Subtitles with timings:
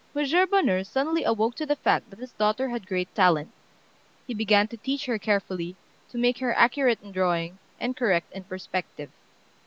[0.15, 3.51] Monsieur Bonheur suddenly awoke to the fact that his daughter had great talent.
[4.25, 5.75] He began to teach her carefully,
[6.09, 9.11] to make her accurate in drawing, and correct in perspective.